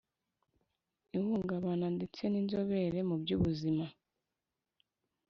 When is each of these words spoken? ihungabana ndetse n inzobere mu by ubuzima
ihungabana 1.17 1.87
ndetse 1.97 2.21
n 2.27 2.33
inzobere 2.41 2.99
mu 3.09 3.15
by 3.21 3.31
ubuzima 3.37 3.85